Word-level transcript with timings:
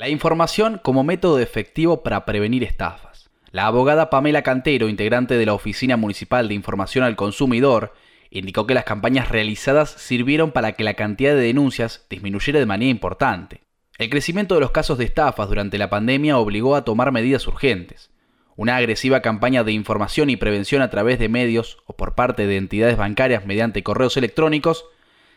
La 0.00 0.08
información 0.08 0.80
como 0.82 1.04
método 1.04 1.40
efectivo 1.40 2.02
para 2.02 2.24
prevenir 2.24 2.64
estafas. 2.64 3.28
La 3.50 3.66
abogada 3.66 4.08
Pamela 4.08 4.40
Cantero, 4.40 4.88
integrante 4.88 5.36
de 5.36 5.44
la 5.44 5.52
Oficina 5.52 5.98
Municipal 5.98 6.48
de 6.48 6.54
Información 6.54 7.04
al 7.04 7.16
Consumidor, 7.16 7.92
indicó 8.30 8.66
que 8.66 8.72
las 8.72 8.84
campañas 8.84 9.28
realizadas 9.28 9.90
sirvieron 9.90 10.52
para 10.52 10.72
que 10.72 10.84
la 10.84 10.94
cantidad 10.94 11.34
de 11.34 11.42
denuncias 11.42 12.06
disminuyera 12.08 12.58
de 12.58 12.64
manera 12.64 12.90
importante. 12.90 13.60
El 13.98 14.08
crecimiento 14.08 14.54
de 14.54 14.62
los 14.62 14.70
casos 14.70 14.96
de 14.96 15.04
estafas 15.04 15.50
durante 15.50 15.76
la 15.76 15.90
pandemia 15.90 16.38
obligó 16.38 16.76
a 16.76 16.84
tomar 16.86 17.12
medidas 17.12 17.46
urgentes. 17.46 18.10
Una 18.56 18.76
agresiva 18.76 19.20
campaña 19.20 19.64
de 19.64 19.72
información 19.72 20.30
y 20.30 20.38
prevención 20.38 20.80
a 20.80 20.88
través 20.88 21.18
de 21.18 21.28
medios 21.28 21.76
o 21.84 21.94
por 21.94 22.14
parte 22.14 22.46
de 22.46 22.56
entidades 22.56 22.96
bancarias 22.96 23.44
mediante 23.44 23.82
correos 23.82 24.16
electrónicos 24.16 24.86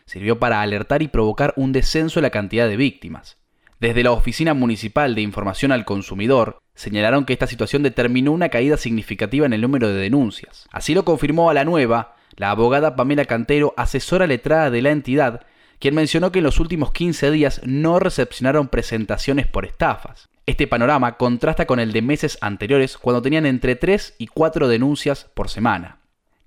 sirvió 0.06 0.38
para 0.38 0.62
alertar 0.62 1.02
y 1.02 1.08
provocar 1.08 1.52
un 1.58 1.72
descenso 1.72 2.18
en 2.18 2.22
la 2.22 2.30
cantidad 2.30 2.66
de 2.66 2.78
víctimas. 2.78 3.43
Desde 3.84 4.02
la 4.02 4.12
Oficina 4.12 4.54
Municipal 4.54 5.14
de 5.14 5.20
Información 5.20 5.70
al 5.70 5.84
Consumidor, 5.84 6.62
señalaron 6.74 7.26
que 7.26 7.34
esta 7.34 7.46
situación 7.46 7.82
determinó 7.82 8.32
una 8.32 8.48
caída 8.48 8.78
significativa 8.78 9.44
en 9.44 9.52
el 9.52 9.60
número 9.60 9.88
de 9.88 10.00
denuncias. 10.00 10.66
Así 10.72 10.94
lo 10.94 11.04
confirmó 11.04 11.50
a 11.50 11.54
la 11.54 11.66
nueva 11.66 12.16
la 12.36 12.50
abogada 12.50 12.96
Pamela 12.96 13.26
Cantero, 13.26 13.74
asesora 13.76 14.26
letrada 14.26 14.70
de 14.70 14.80
la 14.80 14.90
entidad, 14.90 15.42
quien 15.80 15.94
mencionó 15.94 16.32
que 16.32 16.38
en 16.38 16.44
los 16.44 16.60
últimos 16.60 16.92
15 16.92 17.30
días 17.30 17.60
no 17.66 17.98
recepcionaron 17.98 18.68
presentaciones 18.68 19.48
por 19.48 19.66
estafas. 19.66 20.30
Este 20.46 20.66
panorama 20.66 21.18
contrasta 21.18 21.66
con 21.66 21.78
el 21.78 21.92
de 21.92 22.00
meses 22.00 22.38
anteriores, 22.40 22.96
cuando 22.96 23.20
tenían 23.20 23.44
entre 23.44 23.76
3 23.76 24.14
y 24.16 24.28
4 24.28 24.66
denuncias 24.66 25.26
por 25.34 25.50
semana. 25.50 25.98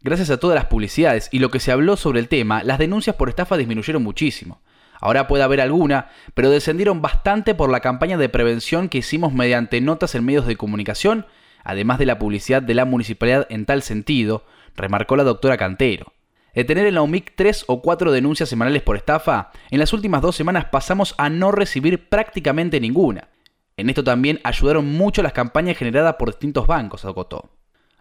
Gracias 0.01 0.31
a 0.31 0.37
todas 0.37 0.55
las 0.55 0.65
publicidades 0.65 1.29
y 1.31 1.37
lo 1.37 1.51
que 1.51 1.59
se 1.59 1.71
habló 1.71 1.97
sobre 1.97 2.19
el 2.19 2.29
tema, 2.29 2.63
las 2.63 2.79
denuncias 2.79 3.15
por 3.15 3.29
estafa 3.29 3.57
disminuyeron 3.57 4.01
muchísimo. 4.01 4.59
Ahora 4.99 5.27
puede 5.27 5.43
haber 5.43 5.61
alguna, 5.61 6.09
pero 6.33 6.49
descendieron 6.49 7.01
bastante 7.01 7.55
por 7.55 7.69
la 7.69 7.79
campaña 7.79 8.17
de 8.17 8.29
prevención 8.29 8.89
que 8.89 8.99
hicimos 8.99 9.33
mediante 9.33 9.79
notas 9.81 10.15
en 10.15 10.25
medios 10.25 10.47
de 10.47 10.57
comunicación, 10.57 11.25
además 11.63 11.99
de 11.99 12.05
la 12.05 12.19
publicidad 12.19 12.61
de 12.61 12.73
la 12.73 12.85
municipalidad 12.85 13.45
en 13.49 13.65
tal 13.65 13.81
sentido, 13.81 14.45
remarcó 14.75 15.15
la 15.15 15.23
doctora 15.23 15.57
Cantero. 15.57 16.13
De 16.53 16.63
tener 16.63 16.87
en 16.87 16.95
la 16.95 17.03
UMIC 17.03 17.33
tres 17.35 17.65
o 17.67 17.83
cuatro 17.83 18.11
denuncias 18.11 18.49
semanales 18.49 18.81
por 18.81 18.95
estafa, 18.95 19.51
en 19.69 19.77
las 19.77 19.93
últimas 19.93 20.23
dos 20.23 20.35
semanas 20.35 20.65
pasamos 20.65 21.13
a 21.19 21.29
no 21.29 21.51
recibir 21.51 22.09
prácticamente 22.09 22.79
ninguna. 22.79 23.27
En 23.75 23.89
esto 23.89 24.03
también 24.03 24.39
ayudaron 24.43 24.91
mucho 24.91 25.21
las 25.21 25.33
campañas 25.33 25.77
generadas 25.77 26.15
por 26.15 26.29
distintos 26.29 26.65
bancos, 26.65 27.05
acotó. 27.05 27.51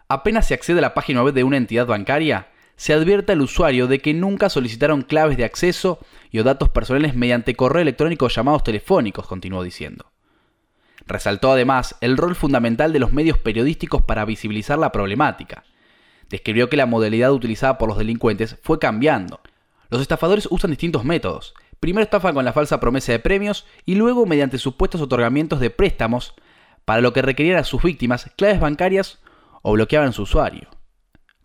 Apenas 0.09 0.47
se 0.47 0.55
accede 0.55 0.79
a 0.79 0.81
la 0.81 0.95
página 0.95 1.21
web 1.21 1.35
de 1.35 1.43
una 1.43 1.57
entidad 1.57 1.85
bancaria, 1.85 2.47
se 2.77 2.93
advierte 2.93 3.31
al 3.33 3.41
usuario 3.41 3.87
de 3.87 3.99
que 3.99 4.13
nunca 4.13 4.49
solicitaron 4.49 5.01
claves 5.01 5.35
de 5.35 5.43
acceso 5.43 5.99
y 6.31 6.39
o 6.39 6.43
datos 6.43 6.69
personales 6.69 7.15
mediante 7.15 7.55
correo 7.55 7.81
electrónico 7.81 8.25
o 8.25 8.29
llamados 8.29 8.63
telefónicos, 8.63 9.27
continuó 9.27 9.63
diciendo. 9.63 10.05
Resaltó 11.07 11.51
además 11.51 11.95
el 12.01 12.17
rol 12.17 12.35
fundamental 12.35 12.93
de 12.93 12.99
los 12.99 13.11
medios 13.11 13.39
periodísticos 13.39 14.03
para 14.03 14.25
visibilizar 14.25 14.77
la 14.77 14.91
problemática. 14.91 15.63
Describió 16.29 16.69
que 16.69 16.77
la 16.77 16.85
modalidad 16.85 17.33
utilizada 17.33 17.79
por 17.79 17.89
los 17.89 17.97
delincuentes 17.97 18.57
fue 18.61 18.77
cambiando. 18.77 19.39
Los 19.89 20.01
estafadores 20.01 20.47
usan 20.51 20.69
distintos 20.69 21.03
métodos. 21.03 21.55
Primero 21.79 22.03
estafan 22.03 22.35
con 22.35 22.45
la 22.45 22.53
falsa 22.53 22.79
promesa 22.79 23.11
de 23.11 23.19
premios 23.19 23.65
y 23.85 23.95
luego 23.95 24.25
mediante 24.25 24.59
supuestos 24.59 25.01
otorgamientos 25.01 25.59
de 25.59 25.71
préstamos, 25.71 26.35
para 26.85 27.01
lo 27.01 27.11
que 27.11 27.21
requerían 27.21 27.57
a 27.57 27.63
sus 27.63 27.81
víctimas 27.81 28.29
claves 28.37 28.59
bancarias 28.59 29.19
o 29.61 29.73
bloqueaban 29.73 30.13
su 30.13 30.23
usuario 30.23 30.76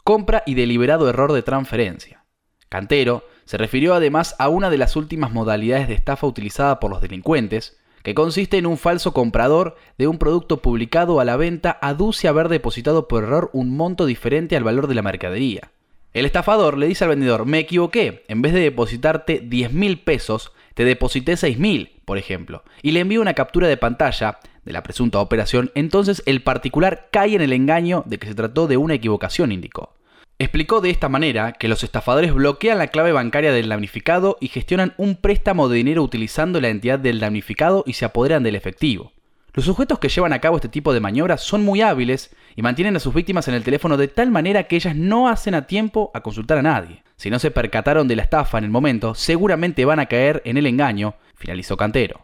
compra 0.04 0.42
y 0.46 0.54
deliberado 0.54 1.08
error 1.08 1.32
de 1.32 1.42
transferencia. 1.42 2.24
Cantero 2.68 3.24
se 3.44 3.58
refirió 3.58 3.94
además 3.94 4.34
a 4.38 4.48
una 4.48 4.70
de 4.70 4.78
las 4.78 4.96
últimas 4.96 5.32
modalidades 5.32 5.88
de 5.88 5.94
estafa 5.94 6.26
utilizada 6.26 6.80
por 6.80 6.90
los 6.90 7.00
delincuentes, 7.00 7.78
que 8.02 8.14
consiste 8.14 8.58
en 8.58 8.66
un 8.66 8.78
falso 8.78 9.12
comprador 9.12 9.76
de 9.98 10.08
un 10.08 10.18
producto 10.18 10.60
publicado 10.60 11.20
a 11.20 11.24
la 11.24 11.36
venta 11.36 11.78
aduce 11.80 12.28
haber 12.28 12.48
depositado 12.48 13.06
por 13.06 13.22
error 13.22 13.50
un 13.52 13.76
monto 13.76 14.06
diferente 14.06 14.56
al 14.56 14.64
valor 14.64 14.86
de 14.86 14.94
la 14.94 15.02
mercadería. 15.02 15.70
El 16.12 16.26
estafador 16.26 16.76
le 16.76 16.88
dice 16.88 17.04
al 17.04 17.10
vendedor, 17.10 17.46
me 17.46 17.60
equivoqué, 17.60 18.24
en 18.28 18.42
vez 18.42 18.52
de 18.52 18.60
depositarte 18.60 19.40
10 19.40 19.72
mil 19.72 20.00
pesos, 20.00 20.52
te 20.74 20.84
deposité 20.84 21.36
6 21.36 21.58
mil, 21.58 22.00
por 22.04 22.18
ejemplo, 22.18 22.64
y 22.82 22.92
le 22.92 23.00
envío 23.00 23.20
una 23.20 23.34
captura 23.34 23.68
de 23.68 23.76
pantalla 23.76 24.38
de 24.64 24.72
la 24.72 24.82
presunta 24.82 25.18
operación, 25.18 25.70
entonces 25.74 26.22
el 26.26 26.42
particular 26.42 27.08
cae 27.10 27.34
en 27.34 27.40
el 27.40 27.52
engaño 27.52 28.04
de 28.06 28.18
que 28.18 28.28
se 28.28 28.34
trató 28.34 28.66
de 28.66 28.76
una 28.76 28.94
equivocación, 28.94 29.52
indicó. 29.52 29.94
Explicó 30.38 30.80
de 30.80 30.90
esta 30.90 31.08
manera 31.08 31.52
que 31.52 31.68
los 31.68 31.84
estafadores 31.84 32.34
bloquean 32.34 32.78
la 32.78 32.88
clave 32.88 33.12
bancaria 33.12 33.52
del 33.52 33.68
damnificado 33.68 34.38
y 34.40 34.48
gestionan 34.48 34.94
un 34.96 35.16
préstamo 35.16 35.68
de 35.68 35.76
dinero 35.76 36.02
utilizando 36.02 36.60
la 36.60 36.68
entidad 36.68 36.98
del 36.98 37.20
damnificado 37.20 37.84
y 37.86 37.92
se 37.92 38.04
apoderan 38.04 38.42
del 38.42 38.56
efectivo. 38.56 39.12
Los 39.54 39.66
sujetos 39.66 39.98
que 39.98 40.08
llevan 40.08 40.32
a 40.32 40.40
cabo 40.40 40.56
este 40.56 40.68
tipo 40.68 40.92
de 40.92 41.00
maniobras 41.00 41.42
son 41.42 41.62
muy 41.62 41.82
hábiles 41.82 42.34
y 42.56 42.62
mantienen 42.62 42.96
a 42.96 43.00
sus 43.00 43.14
víctimas 43.14 43.48
en 43.48 43.54
el 43.54 43.64
teléfono 43.64 43.96
de 43.96 44.08
tal 44.08 44.30
manera 44.30 44.64
que 44.64 44.76
ellas 44.76 44.96
no 44.96 45.28
hacen 45.28 45.54
a 45.54 45.66
tiempo 45.66 46.10
a 46.14 46.20
consultar 46.20 46.58
a 46.58 46.62
nadie. 46.62 47.02
Si 47.16 47.30
no 47.30 47.38
se 47.38 47.50
percataron 47.50 48.08
de 48.08 48.16
la 48.16 48.22
estafa 48.22 48.58
en 48.58 48.64
el 48.64 48.70
momento, 48.70 49.14
seguramente 49.14 49.84
van 49.84 50.00
a 50.00 50.06
caer 50.06 50.42
en 50.44 50.56
el 50.56 50.66
engaño, 50.66 51.14
finalizó 51.34 51.76
Cantero. 51.76 52.20